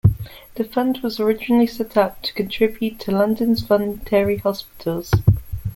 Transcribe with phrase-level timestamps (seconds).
[0.55, 5.11] The fund was originally set up to contribute to London's voluntary hospitals.